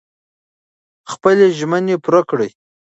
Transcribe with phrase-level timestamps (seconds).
[1.11, 2.49] خپلې ژمنې پوره کړئ.